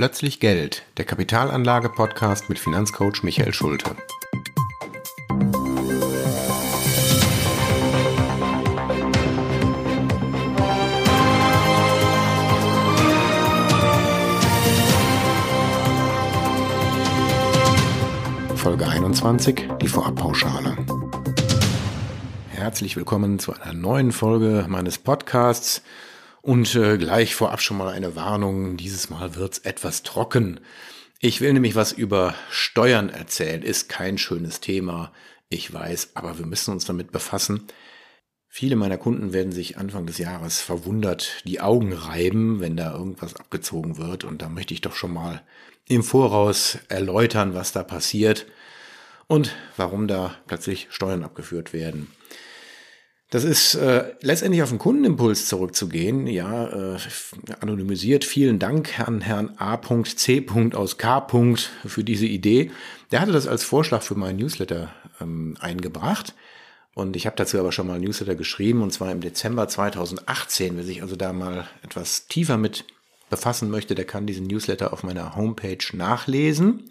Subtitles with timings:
[0.00, 3.94] Plötzlich Geld, der Kapitalanlage-Podcast mit Finanzcoach Michael Schulte.
[18.56, 20.78] Folge 21, die Vorabpauschale.
[22.48, 25.82] Herzlich willkommen zu einer neuen Folge meines Podcasts.
[26.42, 30.60] Und äh, gleich vorab schon mal eine Warnung, dieses Mal wird's etwas trocken.
[31.18, 35.12] Ich will nämlich was über Steuern erzählen, ist kein schönes Thema,
[35.50, 37.66] ich weiß, aber wir müssen uns damit befassen.
[38.48, 43.36] Viele meiner Kunden werden sich Anfang des Jahres verwundert die Augen reiben, wenn da irgendwas
[43.36, 44.24] abgezogen wird.
[44.24, 45.42] Und da möchte ich doch schon mal
[45.86, 48.46] im Voraus erläutern, was da passiert
[49.28, 52.10] und warum da plötzlich Steuern abgeführt werden.
[53.30, 56.26] Das ist äh, letztendlich auf den Kundenimpuls zurückzugehen.
[56.26, 56.98] Ja, äh,
[57.60, 58.24] anonymisiert.
[58.24, 60.46] Vielen Dank an Herrn A.C.
[60.74, 61.26] aus K.
[61.86, 62.72] für diese Idee.
[63.12, 66.34] Der hatte das als Vorschlag für meinen Newsletter ähm, eingebracht.
[66.94, 70.76] Und ich habe dazu aber schon mal Newsletter geschrieben, und zwar im Dezember 2018.
[70.76, 72.84] Wer sich also da mal etwas tiefer mit
[73.30, 76.88] befassen möchte, der kann diesen Newsletter auf meiner Homepage nachlesen.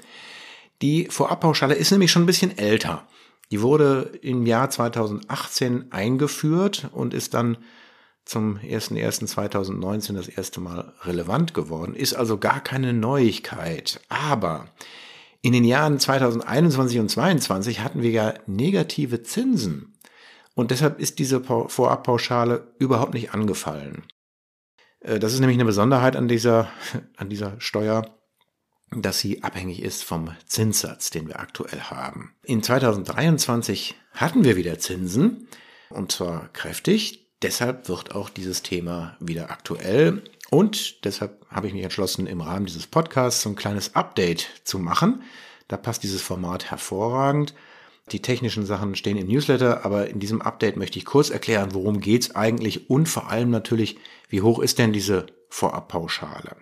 [0.81, 3.05] Die Vorabpauschale ist nämlich schon ein bisschen älter.
[3.51, 7.57] Die wurde im Jahr 2018 eingeführt und ist dann
[8.25, 14.01] zum 01.01.2019 das erste Mal relevant geworden, ist also gar keine Neuigkeit.
[14.07, 14.67] Aber
[15.41, 19.97] in den Jahren 2021 und 2022 hatten wir ja negative Zinsen
[20.53, 24.03] und deshalb ist diese Vorabpauschale überhaupt nicht angefallen.
[24.99, 26.69] Äh, das ist nämlich eine Besonderheit an dieser,
[27.15, 28.18] an dieser Steuer
[28.91, 32.33] dass sie abhängig ist vom Zinssatz, den wir aktuell haben.
[32.43, 35.47] In 2023 hatten wir wieder Zinsen
[35.89, 37.27] und zwar kräftig.
[37.41, 42.65] Deshalb wird auch dieses Thema wieder aktuell und deshalb habe ich mich entschlossen, im Rahmen
[42.65, 45.23] dieses Podcasts so ein kleines Update zu machen.
[45.67, 47.53] Da passt dieses Format hervorragend.
[48.11, 52.01] Die technischen Sachen stehen im Newsletter, aber in diesem Update möchte ich kurz erklären, worum
[52.01, 53.97] geht's eigentlich und vor allem natürlich,
[54.29, 56.55] wie hoch ist denn diese Vorabpauschale?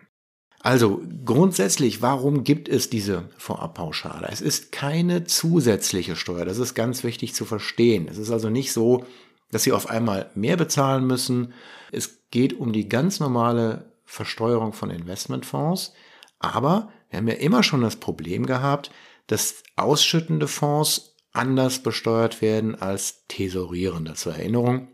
[0.68, 4.28] Also grundsätzlich, warum gibt es diese Vorabpauschale?
[4.30, 6.44] Es ist keine zusätzliche Steuer.
[6.44, 8.10] Das ist ganz wichtig zu verstehen.
[8.10, 9.06] Es ist also nicht so,
[9.50, 11.54] dass Sie auf einmal mehr bezahlen müssen.
[11.94, 15.94] Es geht um die ganz normale Versteuerung von Investmentfonds.
[16.40, 18.92] Aber wir haben ja immer schon das Problem gehabt,
[19.28, 24.16] dass ausschüttende Fonds anders besteuert werden als tesorierende.
[24.16, 24.90] Zur Erinnerung,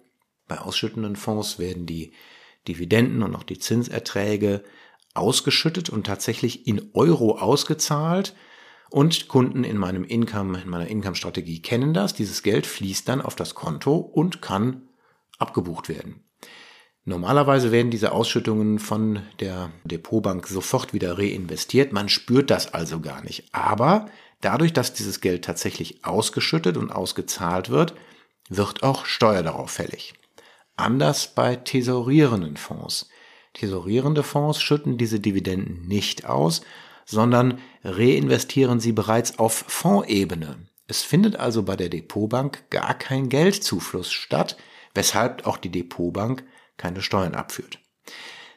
[0.47, 2.13] bei ausschüttenden Fonds werden die
[2.67, 4.63] Dividenden und auch die Zinserträge
[5.13, 8.35] ausgeschüttet und tatsächlich in Euro ausgezahlt.
[8.90, 12.13] Und Kunden in meinem Income, in meiner Income-Strategie kennen das.
[12.13, 14.90] Dieses Geld fließt dann auf das Konto und kann
[15.40, 16.23] abgebucht werden.
[17.06, 21.91] Normalerweise werden diese Ausschüttungen von der Depotbank sofort wieder reinvestiert.
[21.91, 23.46] Man spürt das also gar nicht.
[23.52, 24.06] Aber
[24.40, 27.94] dadurch, dass dieses Geld tatsächlich ausgeschüttet und ausgezahlt wird,
[28.50, 30.13] wird auch Steuer darauf fällig.
[30.78, 33.09] Anders bei tesorierenden Fonds.
[33.53, 36.62] Tesorierende Fonds schütten diese Dividenden nicht aus,
[37.06, 40.68] sondern reinvestieren sie bereits auf Fondsebene.
[40.88, 44.58] Es findet also bei der Depotbank gar kein Geldzufluss statt,
[44.94, 46.44] weshalb auch die Depotbank
[46.78, 47.80] keine Steuern abführt.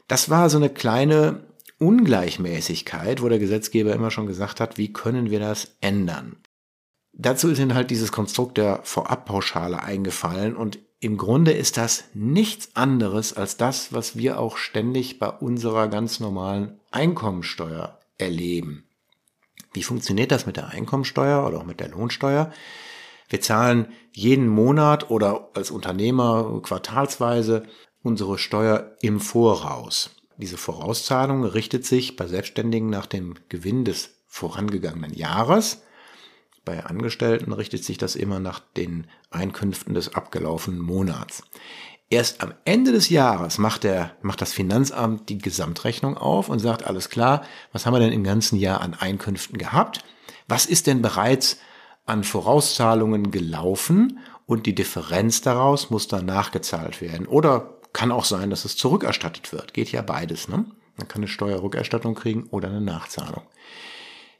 [0.08, 1.46] Das war so eine kleine
[1.78, 6.36] Ungleichmäßigkeit, wo der Gesetzgeber immer schon gesagt hat, wie können wir das ändern?
[7.12, 12.74] Dazu ist ihnen halt dieses Konstrukt der Vorabpauschale eingefallen und im Grunde ist das nichts
[12.74, 18.84] anderes als das, was wir auch ständig bei unserer ganz normalen Einkommensteuer erleben.
[19.74, 22.50] Wie funktioniert das mit der Einkommensteuer oder auch mit der Lohnsteuer?
[23.28, 27.64] Wir zahlen jeden Monat oder als Unternehmer quartalsweise
[28.02, 30.16] unsere Steuer im Voraus.
[30.38, 35.82] Diese Vorauszahlung richtet sich bei Selbstständigen nach dem Gewinn des vorangegangenen Jahres
[36.66, 41.42] bei Angestellten richtet sich das immer nach den Einkünften des abgelaufenen Monats.
[42.10, 46.86] Erst am Ende des Jahres macht, der, macht das Finanzamt die Gesamtrechnung auf und sagt,
[46.86, 50.04] alles klar, was haben wir denn im ganzen Jahr an Einkünften gehabt?
[50.46, 51.56] Was ist denn bereits
[52.06, 57.26] an Vorauszahlungen gelaufen und die Differenz daraus muss dann nachgezahlt werden.
[57.26, 59.74] Oder kann auch sein, dass es zurückerstattet wird.
[59.74, 60.48] Geht ja beides.
[60.48, 60.64] Ne?
[60.96, 63.42] Man kann eine Steuerrückerstattung kriegen oder eine Nachzahlung.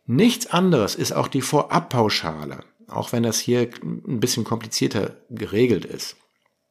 [0.07, 6.17] Nichts anderes ist auch die Vorabpauschale, auch wenn das hier ein bisschen komplizierter geregelt ist.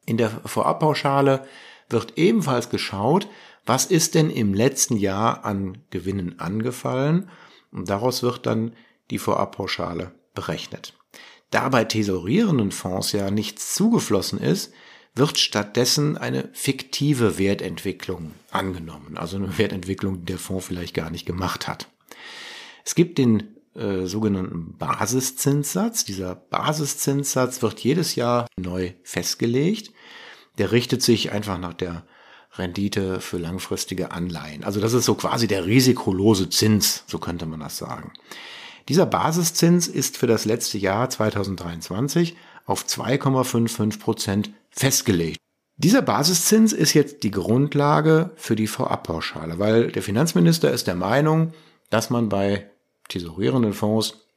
[0.06, 1.46] In der Vorabpauschale
[1.90, 3.28] wird ebenfalls geschaut,
[3.66, 7.30] was ist denn im letzten Jahr an Gewinnen angefallen
[7.72, 8.74] und daraus wird dann
[9.10, 10.94] die Vorabpauschale berechnet.
[11.52, 14.74] Da bei tesorierenden Fonds ja nichts zugeflossen ist,
[15.14, 21.26] wird stattdessen eine fiktive Wertentwicklung angenommen, also eine Wertentwicklung, die der Fonds vielleicht gar nicht
[21.26, 21.88] gemacht hat.
[22.86, 26.06] Es gibt den äh, sogenannten Basiszinssatz.
[26.06, 29.92] Dieser Basiszinssatz wird jedes Jahr neu festgelegt.
[30.58, 32.06] Der richtet sich einfach nach der
[32.54, 34.64] Rendite für langfristige Anleihen.
[34.64, 38.14] Also das ist so quasi der risikolose Zins, so könnte man das sagen.
[38.88, 45.38] Dieser Basiszins ist für das letzte Jahr 2023 auf 2,55 Prozent festgelegt.
[45.78, 51.52] Dieser Basiszins ist jetzt die Grundlage für die Vorabpauschale, weil der Finanzminister ist der Meinung,
[51.90, 52.70] dass man bei
[53.07, 54.28] tesorierenden Fonds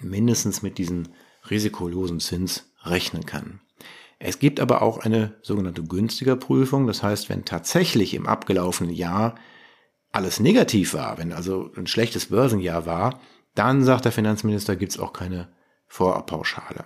[0.00, 1.08] mindestens mit diesem
[1.48, 3.60] risikolosen Zins rechnen kann.
[4.18, 6.86] Es gibt aber auch eine sogenannte günstiger Prüfung.
[6.86, 9.36] Das heißt, wenn tatsächlich im abgelaufenen Jahr
[10.12, 13.20] alles negativ war, wenn also ein schlechtes Börsenjahr war,
[13.54, 15.48] dann sagt der Finanzminister, gibt es auch keine
[15.86, 16.84] Vorabpauschale.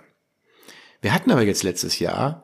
[1.01, 2.43] Wir hatten aber jetzt letztes Jahr,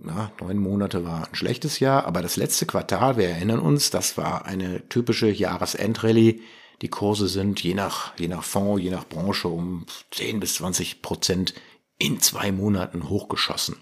[0.00, 4.16] na, neun Monate war ein schlechtes Jahr, aber das letzte Quartal, wir erinnern uns, das
[4.18, 6.40] war eine typische Jahresendrallye.
[6.82, 11.02] Die Kurse sind je nach, je nach Fonds, je nach Branche um 10 bis 20
[11.02, 11.54] Prozent
[11.98, 13.76] in zwei Monaten hochgeschossen.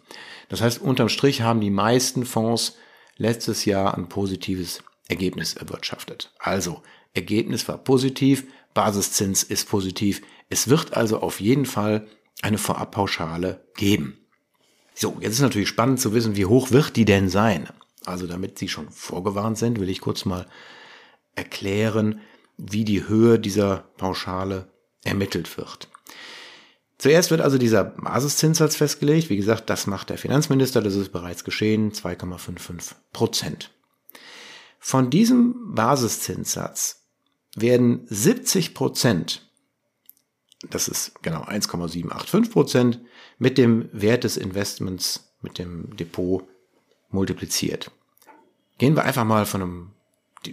[0.49, 2.77] Das heißt, unterm Strich haben die meisten Fonds
[3.17, 6.33] letztes Jahr ein positives Ergebnis erwirtschaftet.
[6.39, 6.83] Also,
[7.15, 8.45] Ergebnis war positiv,
[8.75, 10.23] Basiszins ist positiv.
[10.49, 12.07] Es wird also auf jeden Fall
[12.43, 14.19] eine Vorabpauschale geben.
[14.95, 17.69] So, jetzt ist natürlich spannend zu wissen, wie hoch wird die denn sein?
[18.05, 20.47] Also damit Sie schon vorgewarnt sind, will ich kurz mal
[21.35, 22.21] erklären,
[22.57, 24.69] wie die Höhe dieser Pauschale
[25.05, 25.89] ermittelt wird.
[26.99, 29.29] Zuerst wird also dieser Basiszinssatz festgelegt.
[29.29, 33.71] Wie gesagt, das macht der Finanzminister, das ist bereits geschehen, 2,55 Prozent.
[34.79, 37.03] Von diesem Basiszinssatz
[37.57, 39.51] werden 70 Prozent,
[40.71, 43.01] das ist genau 1,785 Prozent,
[43.39, 46.45] mit dem Wert des Investments, mit dem Depot
[47.11, 47.91] multipliziert.
[48.79, 49.91] Gehen wir einfach mal von einem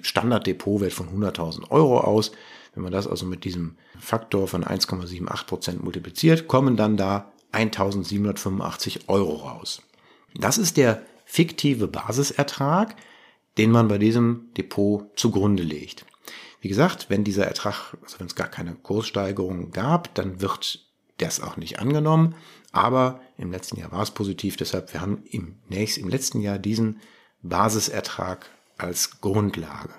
[0.02, 2.32] Standarddepotwert von 100.000 Euro aus.
[2.74, 9.08] Wenn man das also mit diesem Faktor von 1,78 Prozent multipliziert, kommen dann da 1.785
[9.08, 9.82] Euro raus.
[10.36, 12.96] Das ist der fiktive Basisertrag,
[13.58, 16.06] den man bei diesem Depot zugrunde legt.
[16.62, 20.86] Wie gesagt, wenn dieser Ertrag, also wenn es gar keine Kurssteigerung gab, dann wird
[21.18, 22.36] das auch nicht angenommen.
[22.72, 26.60] Aber im letzten Jahr war es positiv, deshalb wir haben im nächsten, im letzten Jahr
[26.60, 27.00] diesen
[27.42, 29.94] Basisertrag als Grundlage.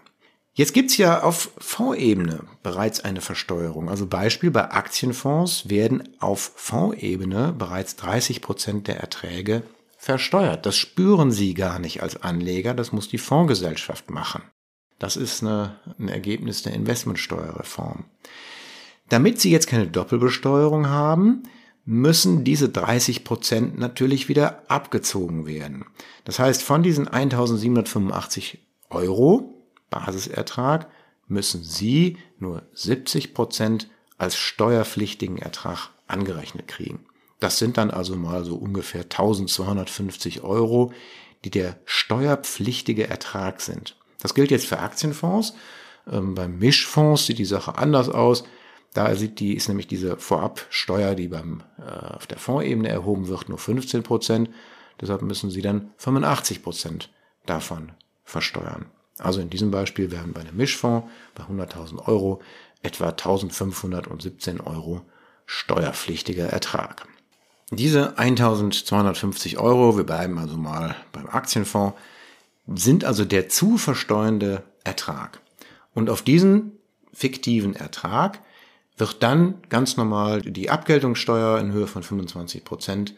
[0.53, 3.89] Jetzt gibt's ja auf Fondsebene bereits eine Versteuerung.
[3.89, 9.63] Also Beispiel bei Aktienfonds werden auf Fondsebene bereits 30 Prozent der Erträge
[9.97, 10.67] versteuert.
[10.67, 14.43] Das spüren Sie gar nicht als Anleger, das muss die Fondsgesellschaft machen.
[14.99, 18.05] Das ist eine, ein Ergebnis der Investmentsteuerreform.
[19.09, 21.45] Damit Sie jetzt keine Doppelbesteuerung haben,
[21.85, 25.87] müssen diese 30 Prozent natürlich wieder abgezogen werden.
[26.25, 28.59] Das heißt, von diesen 1785
[28.91, 29.55] Euro
[29.91, 30.89] Basisertrag
[31.27, 33.89] müssen Sie nur 70 Prozent
[34.19, 37.07] als steuerpflichtigen Ertrag angerechnet kriegen.
[37.39, 40.93] Das sind dann also mal so ungefähr 1250 Euro,
[41.45, 43.97] die der steuerpflichtige Ertrag sind.
[44.21, 45.55] Das gilt jetzt für Aktienfonds.
[46.11, 48.45] Ähm, beim Mischfonds sieht die Sache anders aus.
[48.93, 53.49] Da sieht die, ist nämlich diese Vorabsteuer, die beim, äh, auf der Fondsebene erhoben wird,
[53.49, 54.51] nur 15 Prozent.
[55.01, 57.11] Deshalb müssen Sie dann 85 Prozent
[57.47, 57.93] davon
[58.31, 58.87] versteuern.
[59.19, 62.41] Also in diesem Beispiel werden bei einem Mischfonds bei 100.000 Euro
[62.83, 65.03] etwa 1.517 Euro
[65.45, 67.07] steuerpflichtiger Ertrag.
[67.71, 71.97] Diese 1.250 Euro, wir bleiben also mal beim Aktienfonds,
[72.67, 75.41] sind also der zu versteuernde Ertrag.
[75.95, 76.73] Und auf diesen
[77.13, 78.41] fiktiven Ertrag
[78.97, 83.15] wird dann ganz normal die Abgeltungssteuer in Höhe von 25 Prozent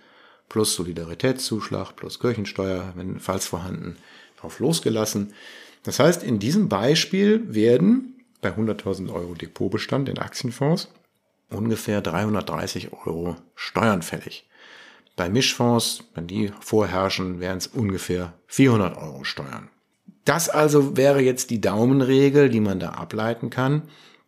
[0.49, 3.97] plus Solidaritätszuschlag plus Kirchensteuer, wenn falls vorhanden,
[4.43, 5.33] drauf losgelassen.
[5.83, 10.89] Das heißt, in diesem Beispiel werden bei 100.000 Euro Depotbestand in Aktienfonds
[11.51, 14.49] ungefähr 330 Euro Steuern fällig.
[15.17, 19.69] Bei Mischfonds, wenn die vorherrschen, wären es ungefähr 400 Euro Steuern.
[20.25, 23.83] Das also wäre jetzt die Daumenregel, die man da ableiten kann.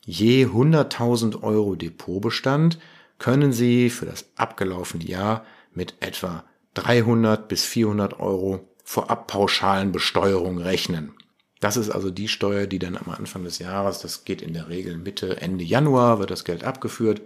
[0.05, 2.79] Je 100.000 Euro Depotbestand
[3.19, 6.45] können Sie für das abgelaufene Jahr mit etwa
[6.75, 11.15] 300 bis 400 Euro vorabpauschalen Besteuerung rechnen.
[11.61, 14.69] Das ist also die Steuer, die dann am Anfang des Jahres, das geht in der
[14.69, 17.23] Regel Mitte, Ende Januar, wird das Geld abgeführt.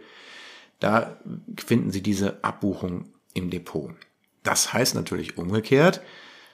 [0.79, 1.19] Da
[1.59, 3.91] finden Sie diese Abbuchung im Depot.
[4.45, 6.01] Das heißt natürlich umgekehrt,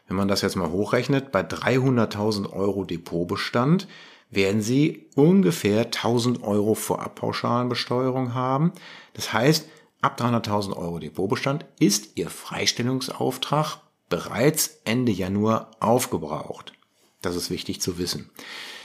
[0.08, 3.87] wenn man das jetzt mal hochrechnet, bei 300.000 Euro Depotbestand
[4.30, 8.73] werden Sie ungefähr 1000 Euro Vorabpauschalenbesteuerung haben.
[9.12, 9.68] Das heißt,
[10.00, 13.78] ab 300.000 Euro Depotbestand ist Ihr Freistellungsauftrag
[14.14, 16.73] bereits Ende Januar aufgebraucht.
[17.21, 18.30] Das ist wichtig zu wissen.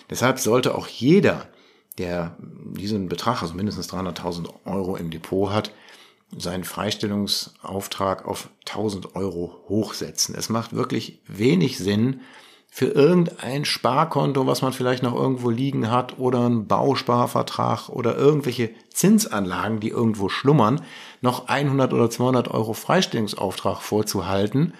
[0.10, 1.48] Deshalb sollte auch jeder,
[2.00, 5.72] der diesen Betrag, also mindestens 300.000 Euro im Depot hat,
[6.36, 10.34] seinen Freistellungsauftrag auf 1000 Euro hochsetzen.
[10.34, 12.22] Es macht wirklich wenig Sinn,
[12.72, 18.70] für irgendein Sparkonto, was man vielleicht noch irgendwo liegen hat, oder einen Bausparvertrag oder irgendwelche
[18.94, 20.82] Zinsanlagen, die irgendwo schlummern,
[21.22, 24.74] noch 100 oder 200 Euro Freistellungsauftrag vorzuhalten.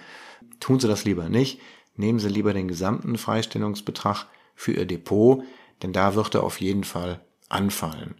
[0.60, 1.60] Tun Sie das lieber nicht.
[1.96, 5.42] Nehmen Sie lieber den gesamten Freistellungsbetrag für Ihr Depot,
[5.82, 8.14] denn da wird er auf jeden Fall anfallen.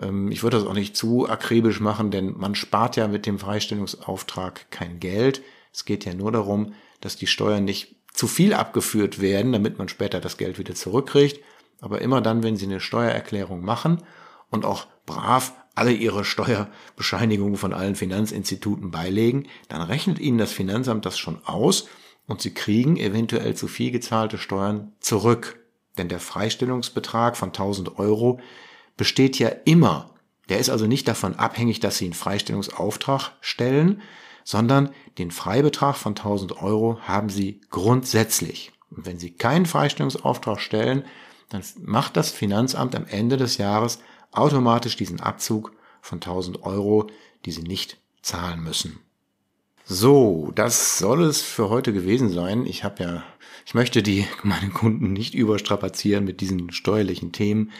[0.00, 3.38] Ähm, ich würde das auch nicht zu akribisch machen, denn man spart ja mit dem
[3.38, 5.42] Freistellungsauftrag kein Geld.
[5.72, 9.88] Es geht ja nur darum, dass die Steuern nicht zu viel abgeführt werden, damit man
[9.88, 11.42] später das Geld wieder zurückkriegt.
[11.80, 14.02] Aber immer dann, wenn Sie eine Steuererklärung machen
[14.50, 21.06] und auch brav alle Ihre Steuerbescheinigungen von allen Finanzinstituten beilegen, dann rechnet Ihnen das Finanzamt
[21.06, 21.88] das schon aus
[22.26, 25.60] und Sie kriegen eventuell zu viel gezahlte Steuern zurück.
[25.98, 28.40] Denn der Freistellungsbetrag von 1000 Euro
[28.96, 30.14] besteht ja immer.
[30.48, 34.02] Der ist also nicht davon abhängig, dass Sie einen Freistellungsauftrag stellen,
[34.44, 38.72] sondern den Freibetrag von 1000 Euro haben Sie grundsätzlich.
[38.90, 41.04] Und wenn Sie keinen Freistellungsauftrag stellen,
[41.48, 44.00] dann macht das Finanzamt am Ende des Jahres
[44.32, 47.08] automatisch diesen Abzug von 1000 Euro,
[47.44, 49.00] die Sie nicht zahlen müssen.
[49.84, 52.64] So, das soll es für heute gewesen sein.
[52.64, 53.24] Ich habe ja,
[53.66, 57.72] ich möchte die meine Kunden nicht überstrapazieren mit diesen steuerlichen Themen.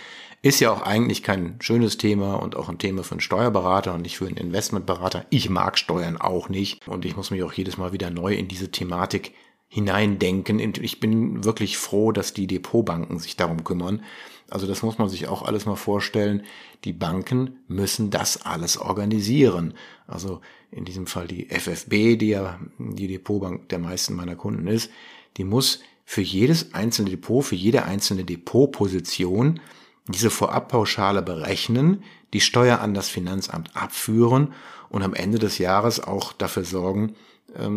[0.42, 4.02] Ist ja auch eigentlich kein schönes Thema und auch ein Thema für einen Steuerberater und
[4.02, 5.26] nicht für einen Investmentberater.
[5.28, 8.49] Ich mag Steuern auch nicht und ich muss mich auch jedes Mal wieder neu in
[8.49, 9.35] diese Thematik
[9.70, 10.58] hineindenken.
[10.82, 14.02] Ich bin wirklich froh, dass die Depotbanken sich darum kümmern.
[14.50, 16.42] Also das muss man sich auch alles mal vorstellen.
[16.84, 19.74] Die Banken müssen das alles organisieren.
[20.08, 20.40] Also
[20.72, 24.90] in diesem Fall die FFB, die ja die Depotbank der meisten meiner Kunden ist,
[25.36, 29.60] die muss für jedes einzelne Depot, für jede einzelne Depotposition
[30.08, 34.52] diese Vorabpauschale berechnen, die Steuer an das Finanzamt abführen
[34.88, 37.14] und am Ende des Jahres auch dafür sorgen,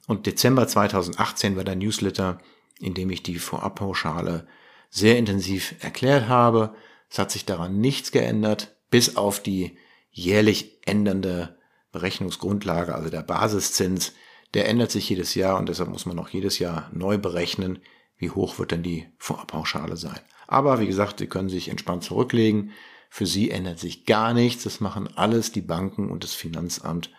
[0.08, 2.40] Und Dezember 2018 war der Newsletter,
[2.80, 4.48] in dem ich die Vorabpauschale
[4.90, 6.76] sehr intensiv erklärt habe.
[7.10, 9.78] Es hat sich daran nichts geändert, bis auf die
[10.12, 11.58] jährlich ändernde
[11.92, 14.14] Berechnungsgrundlage, also der Basiszins,
[14.54, 17.80] der ändert sich jedes Jahr und deshalb muss man auch jedes Jahr neu berechnen,
[18.18, 20.20] wie hoch wird denn die Vorabpauschale sein.
[20.48, 22.72] Aber wie gesagt, Sie können sich entspannt zurücklegen.
[23.16, 24.64] Für Sie ändert sich gar nichts.
[24.64, 27.12] Das machen alles die Banken und das Finanzamt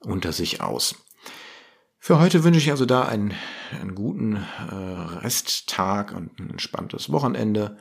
[0.00, 0.96] unter sich aus.
[2.00, 3.34] Für heute wünsche ich also da einen,
[3.80, 7.78] einen guten äh, Resttag und ein entspanntes Wochenende.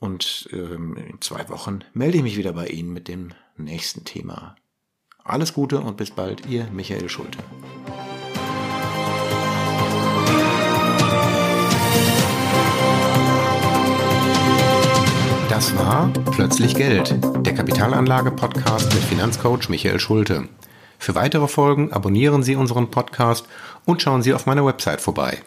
[0.00, 4.56] Und ähm, in zwei Wochen melde ich mich wieder bei Ihnen mit dem nächsten Thema.
[5.22, 7.40] Alles Gute und bis bald, Ihr Michael Schulte.
[15.56, 20.50] Das war Plötzlich Geld, der Kapitalanlage-Podcast mit Finanzcoach Michael Schulte.
[20.98, 23.48] Für weitere Folgen abonnieren Sie unseren Podcast
[23.86, 25.38] und schauen Sie auf meiner Website vorbei